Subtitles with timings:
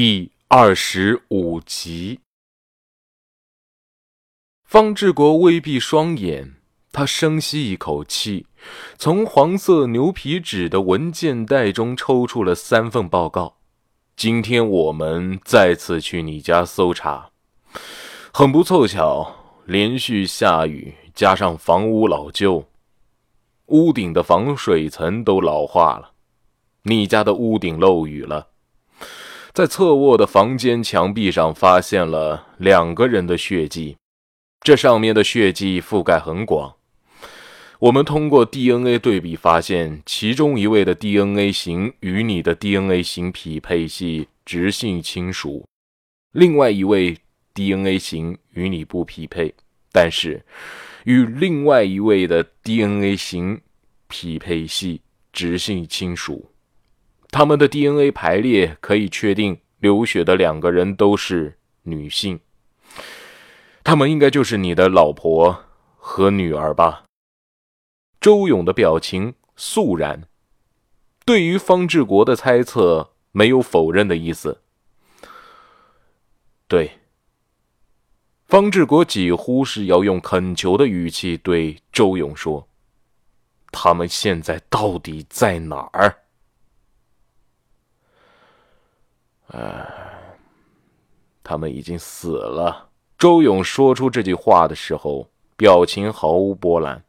[0.00, 2.20] 第二十五集，
[4.62, 6.54] 方志国微闭双眼，
[6.92, 8.46] 他深吸一口气，
[8.96, 13.56] 从黄色牛皮纸的文件袋中抽出了三份报告。
[14.14, 17.32] 今天我们再次去你家搜查，
[18.32, 22.68] 很不凑巧，连续下雨，加上房屋老旧，
[23.66, 26.12] 屋顶的防水层都老化了，
[26.82, 28.50] 你家的屋顶漏雨了。
[29.58, 33.96] 在侧卧的房间墙壁上发现了两个人的血迹，
[34.60, 36.76] 这上面的血迹覆盖很广。
[37.80, 45.66] 我们通过 DNA 对比发现，其中一位的 DNA 型与你的 DNA 型匹配系直系亲属，
[46.30, 47.16] 另外一位
[47.52, 49.52] DNA 型与你不匹配，
[49.90, 50.40] 但是
[51.02, 53.60] 与另外一位的 DNA 型
[54.06, 55.00] 匹配系
[55.32, 56.48] 直系亲属。
[57.30, 62.40] 他们的 DNA 排列可以确定，流血的两个人都是女性。
[63.84, 65.64] 他们应该就是你的老婆
[65.96, 67.04] 和女儿吧？
[68.20, 70.24] 周勇的表情肃然，
[71.24, 74.62] 对于方志国的猜测没有否认的意思。
[76.66, 76.98] 对，
[78.46, 82.68] 方志国几乎是要用恳求的语气对周勇说
[83.70, 86.24] ：“他们现在到底在哪儿？”
[89.48, 89.88] 哎，
[91.42, 92.90] 他们已经死了。
[93.16, 97.02] 周勇说出这句话的时候，表情毫无波澜。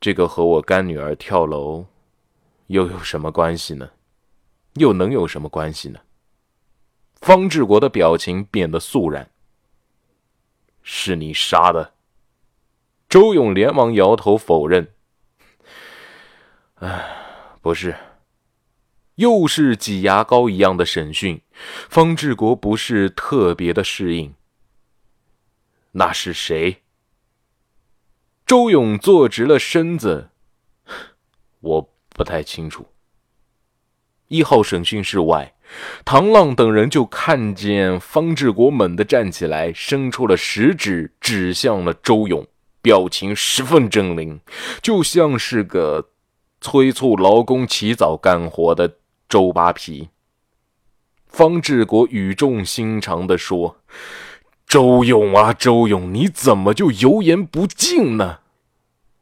[0.00, 1.84] 这个和我干女儿跳楼，
[2.66, 3.90] 又有什么关系呢？
[4.74, 6.00] 又能有什么关系呢？
[7.20, 9.30] 方志国的表情变得肃然。
[10.82, 11.92] 是你杀的？
[13.08, 14.92] 周勇连忙摇头否认。
[16.76, 17.06] 哎，
[17.60, 17.94] 不是。
[19.22, 21.40] 又是挤牙膏一样的审讯，
[21.88, 24.34] 方志国不是特别的适应。
[25.92, 26.82] 那是谁？
[28.44, 30.30] 周勇坐直了身子，
[31.60, 32.88] 我不太清楚。
[34.26, 35.54] 一号审讯室外，
[36.04, 42.44] 唐浪等人就看见方志国猛地站起来，伸出了食指指向了周勇，
[42.80, 44.40] 表情十分狰狞，
[44.82, 46.10] 就像是个
[46.60, 48.96] 催促劳工起早干活的。
[49.32, 50.10] 周扒皮。
[51.26, 53.78] 方志国语重心长地说
[54.68, 58.40] ：“周勇啊，周勇，你怎么就油盐不进呢？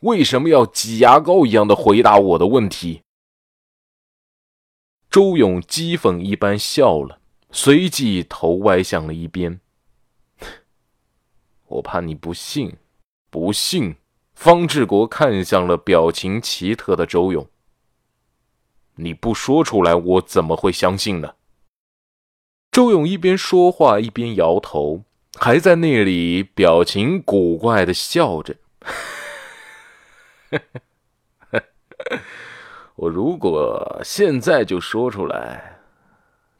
[0.00, 3.02] 为什么要挤牙膏一样的回答我的问题？”
[5.08, 7.20] 周勇讥讽一般笑了，
[7.52, 9.60] 随即头歪向了一边。
[11.68, 12.76] 我怕你不信，
[13.30, 13.94] 不信。
[14.34, 17.48] 方志国看向了表情奇特的周勇。
[19.02, 21.34] 你不说出来，我怎么会相信呢？
[22.70, 25.02] 周勇一边说话一边摇头，
[25.38, 28.56] 还在那里表情古怪的笑着。
[32.96, 35.80] 我如果现在就说出来，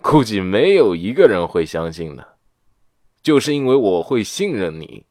[0.03, 2.37] 估计没有一个人会相信的。
[3.23, 5.07] 就是因为我会信任你，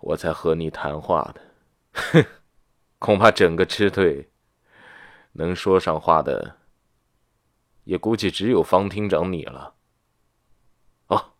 [0.00, 2.24] 我才和你谈话的。
[2.98, 4.30] 恐怕整个支队。
[5.34, 6.56] 能说上话的，
[7.84, 9.74] 也估计只有方厅长你了。
[11.08, 11.32] 哦，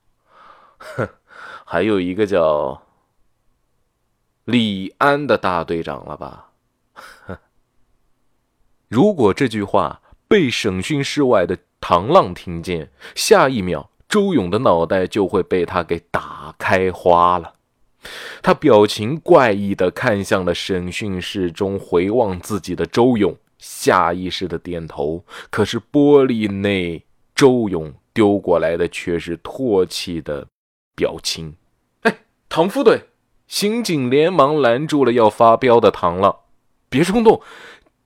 [0.78, 1.08] 哼，
[1.64, 2.82] 还有一个叫
[4.44, 6.52] 李安的大队长了吧？
[8.88, 17.54] 如果这句话被审讯室外的唐浪听见，下一秒周勇的脑袋就会被他给打开花了。
[18.42, 23.36] 他表情怪异的看向了审讯室中回望自己的周勇。
[23.66, 27.02] 下意识的点头，可是玻璃内
[27.34, 30.46] 周勇丢过来的却是唾弃的
[30.94, 31.54] 表情。
[32.02, 32.18] 哎，
[32.50, 33.04] 唐副队，
[33.46, 36.40] 刑警连忙拦住了要发飙的唐浪，
[36.90, 37.40] 别冲动，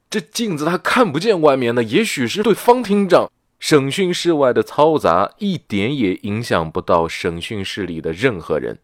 [0.08, 3.28] 这镜子他看不见外面的，也许是对方厅长。
[3.58, 8.78] 审讯室外的嘈杂一点也影响不到审讯室里的任何人，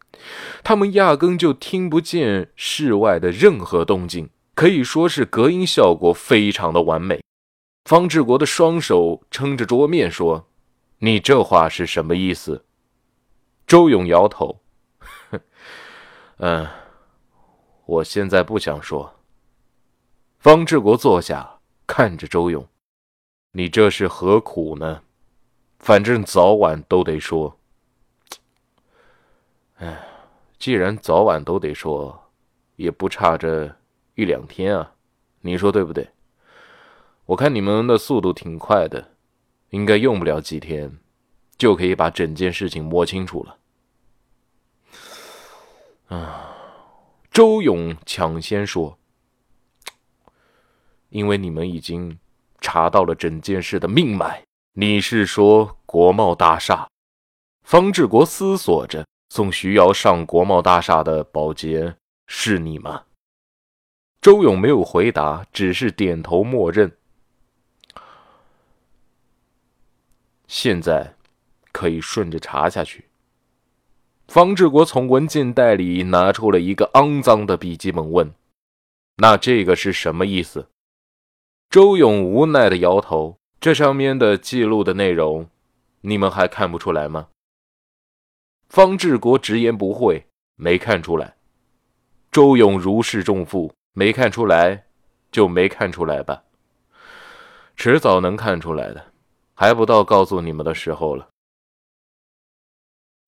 [0.64, 4.30] 他们压根就听不见室外的任何动静。
[4.54, 7.20] 可以说是隔音效果非常的完美。
[7.84, 10.48] 方志国的双手撑着桌面说
[10.98, 12.64] ：“你这话是什么意思？”
[13.66, 14.60] 周勇摇头
[16.38, 16.66] ：“嗯，
[17.84, 19.14] 我现在不想说。”
[20.38, 22.66] 方志国坐下，看着周勇
[23.52, 25.02] ：“你这是何苦呢？
[25.78, 27.58] 反正早晚都得说。
[29.76, 30.06] 哎，
[30.58, 32.30] 既然早晚都得说，
[32.76, 33.74] 也不差这。”
[34.14, 34.94] 一两天啊，
[35.40, 36.08] 你说对不对？
[37.26, 39.12] 我看你们的速度挺快的，
[39.70, 40.98] 应该用不了几天，
[41.56, 43.58] 就可以把整件事情摸清楚了。
[46.08, 46.54] 啊，
[47.30, 48.98] 周勇抢先说
[51.08, 52.18] ：“因为你们已经
[52.60, 54.42] 查到了整件事的命脉。”
[54.76, 56.88] 你是说国贸大厦？
[57.62, 61.96] 方志国思索着，送徐瑶上国贸大厦的保洁
[62.26, 63.04] 是你吗？
[64.24, 66.90] 周勇没有回答，只是点头默认。
[70.46, 71.14] 现在
[71.72, 73.04] 可以顺着查下去。
[74.28, 78.32] 方志国从文件袋里拿出了一个肮脏的笔记本，问
[79.20, 80.70] ：“那这个是什么意思？”
[81.68, 83.36] 周勇无奈的摇头。
[83.60, 85.46] 这上面的记录的内容，
[86.00, 87.28] 你们还看不出来吗？
[88.70, 91.36] 方志国直言不讳，没看出来。
[92.32, 94.86] 周勇如释重负，没看出来，
[95.30, 96.42] 就没看出来吧。
[97.76, 99.12] 迟早能看出来的，
[99.54, 101.28] 还不到告诉你们的时候了。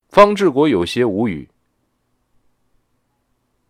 [0.09, 1.49] 方志国有些无语，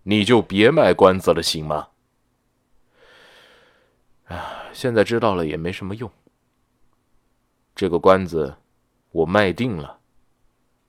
[0.04, 1.88] 你就别卖关子了，行吗？
[4.28, 6.10] 啊，现在知道了也没什么用。
[7.75, 8.56] 这个关子，
[9.12, 9.98] 我卖定了。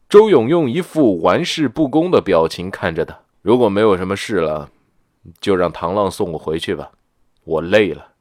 [0.07, 3.19] 周勇用一副玩世不恭的表情看着他。
[3.41, 4.71] 如果没有什么事了，
[5.39, 6.91] 就让唐浪送我回去吧，
[7.43, 8.13] 我累了。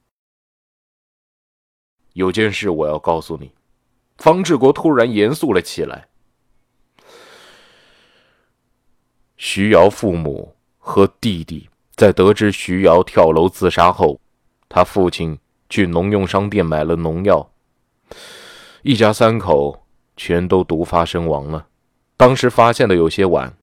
[2.15, 3.53] 有件事我要告诉你。
[4.19, 6.09] 方志国突然严肃了起来。
[9.37, 14.19] 徐瑶父母和弟弟在得知徐瑶跳楼自杀后，
[14.69, 15.39] 他父亲
[15.69, 17.51] 去农用商店买了农药。
[18.81, 19.87] 一家三口
[20.17, 21.67] 全都毒发身亡了，
[22.17, 23.55] 当时发现的有些晚，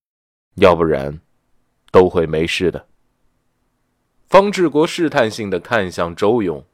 [0.56, 1.20] 要不然
[1.92, 2.86] 都会没事的。
[4.34, 6.66] 方志国试探性的看向周勇，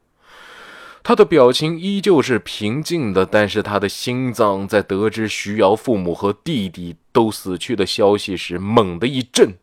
[1.02, 9.58] 他的表情依旧是平静的，但是他的心脏在得知徐瑶父母和弟弟都死去的消息时，猛地一震。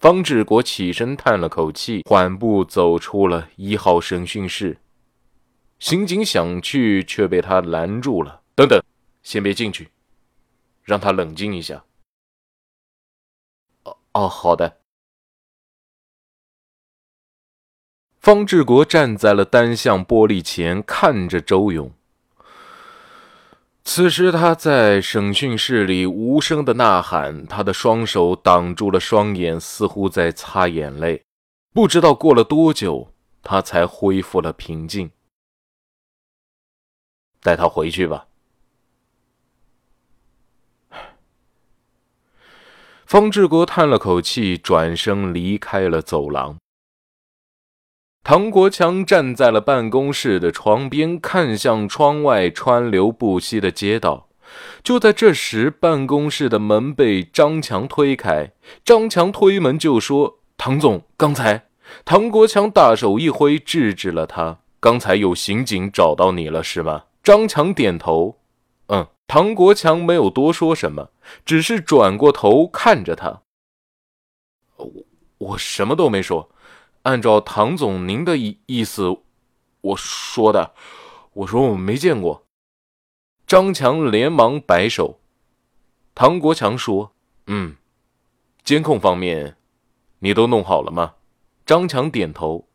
[0.00, 4.78] 方志国起身叹了口气，缓步走出了一号审讯室。
[5.78, 8.40] 刑警想去，却被他拦住了。
[8.56, 8.82] 等等，
[9.22, 9.90] 先别进去，
[10.82, 11.84] 让他冷静一下。
[13.84, 14.81] 哦哦，好的。
[18.22, 21.92] 方志国站在了单向玻璃前，看着周勇。
[23.82, 31.24] 此时他在审讯室里无声的呐喊，他的双手挡住了双眼，似乎在擦眼泪。
[31.74, 35.10] 不知道过了多久，他才恢复了平静。
[37.40, 38.28] 带他回去吧。
[43.04, 46.61] 方志国叹了口气，转身离开了走廊。
[48.24, 54.28] 唐国强站在了办公室的窗边，看向窗外川流不息的街道。
[54.84, 58.52] 就在这时，办公室的门被张强推开。
[58.84, 61.66] 张强推门就说：“唐总，刚才……”
[62.04, 68.38] 唐国强大手一挥，制止了他：“刚才有刑警找到你了，是吗？”张强点头，
[68.86, 69.08] 嗯。
[69.26, 71.08] 唐国强没有多说什么，
[71.44, 73.40] 只是转过头看着他。
[74.76, 74.92] 我
[75.38, 76.50] 我什么都没说，
[77.02, 79.18] 按照唐总您的意意思，
[79.80, 80.72] 我说的，
[81.32, 82.46] 我说我没见过。
[83.46, 85.20] 张强连忙摆手。
[86.14, 87.12] 唐国强说
[87.48, 87.76] ：“嗯，
[88.62, 89.56] 监控方面，
[90.20, 91.14] 你都弄好了吗？”
[91.66, 92.68] 张强点头。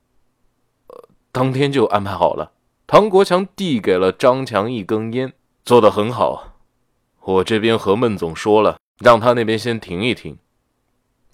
[0.87, 2.51] 呃，当天就安排好了。
[2.85, 6.57] 唐国强递给了张强一根烟，做得很好。
[7.21, 10.37] 我这边和孟总说了，让他那边先停一停。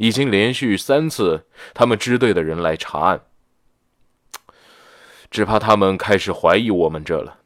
[0.04, 3.22] 已经连续三次他们支队的人来查案，
[5.32, 7.40] 只怕他们开始怀疑我们这了。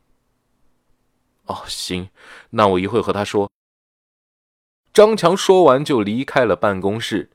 [1.46, 2.10] 哦，行，
[2.50, 3.48] 那我一会和他说。
[4.92, 7.30] 张强说完就离开了办公室，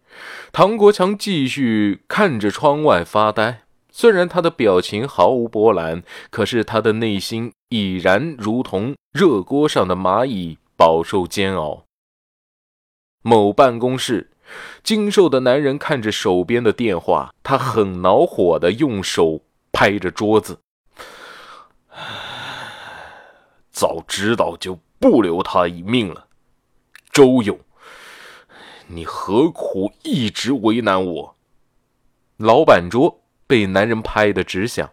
[0.51, 3.63] 唐国强继续看着窗外发呆。
[3.93, 11.85] 虽然他的表情毫无波澜，可是他的内心已然如同热锅上的蚂蚁，饱受煎熬。
[13.23, 14.32] 某办公室，
[14.83, 19.43] 精瘦的男人看着手边的电话，他很恼火的用手
[19.73, 20.61] 拍着桌子
[23.71, 26.27] ：“早知道就不留他一命了，
[27.11, 27.59] 周勇，
[28.87, 31.37] 你何苦一直为难我？”
[32.39, 33.19] 老板桌。
[33.45, 34.93] 被男人拍得直响，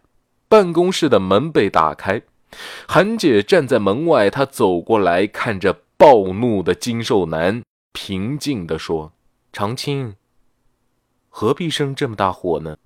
[0.49, 2.21] 办公室的门被打开，
[2.85, 7.63] 韩姐站在门外，她走过来，看着暴怒的精瘦男，
[7.93, 9.13] 平静地说
[9.51, 10.15] ：“长青，
[11.27, 12.77] 何必生这么大火呢？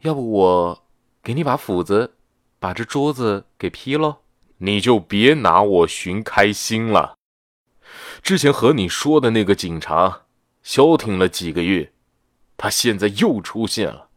[0.00, 0.84] 要不我
[1.22, 2.16] 给你把斧子，
[2.58, 4.18] 把这桌子给劈了？
[4.58, 7.16] 你就别拿我寻开心了。
[8.22, 10.22] 之前和你说的那个警察，
[10.62, 11.92] 消停了几个月，
[12.58, 14.08] 他现在又出现了，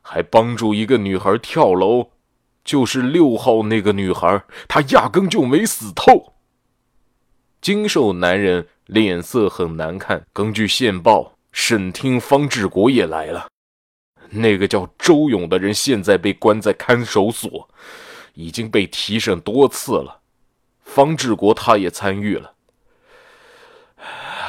[0.00, 2.12] 还帮助一个女孩跳楼，
[2.64, 6.34] 就是六号那个女孩，她压根就没死透。
[7.60, 10.24] 精瘦男人脸色很难看。
[10.32, 13.48] 根据线报，省厅方志国也来了。
[14.30, 17.68] 那个叫周勇的人现在被关在看守所，
[18.34, 20.20] 已经被提审多次了。
[20.82, 22.52] 方志国他也参与了。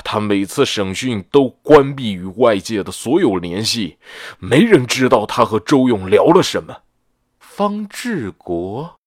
[0.03, 3.97] 他每次审讯都关闭与外界的所有联系，
[4.37, 6.83] 没人知道他和周勇聊了什么。
[7.39, 8.97] 方志国，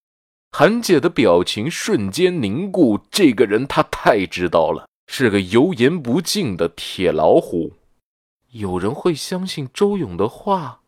[0.51, 2.99] 韩姐的表情瞬间凝固。
[3.11, 7.73] 这个人他太知道了，是个油盐不进的铁老虎。
[8.51, 10.81] 有人会相信周勇的话？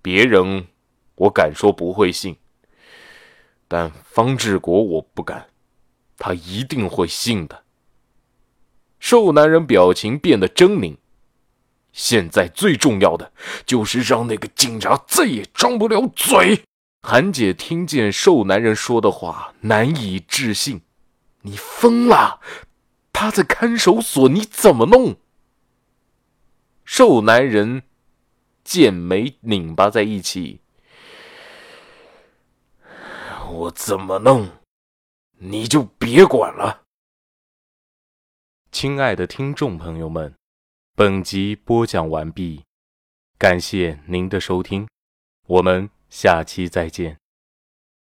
[0.00, 0.68] 别人，
[1.16, 2.36] 我敢说不会信。
[3.68, 5.48] 但方志国，我不敢，
[6.16, 7.64] 他一定会信的。
[9.00, 10.96] 瘦男人表情变得狰狞。
[11.92, 13.32] 现在最重要的
[13.66, 16.62] 就是让那个警察再也张不了嘴。
[17.02, 20.80] 韩姐听见瘦男人说的话，难以置信
[21.42, 22.40] ：“你疯了？
[23.14, 25.16] 他在看守所，你怎么弄？”
[26.84, 27.84] 瘦男人
[28.62, 30.60] 剑眉拧巴在一起
[33.50, 34.50] ：“我怎么弄，
[35.38, 36.82] 你就别管了。”
[38.70, 40.34] 亲爱的听众朋友们，
[40.94, 42.64] 本集播讲完毕，
[43.38, 44.88] 感谢您的收听，
[45.46, 47.23] 我们下期再见。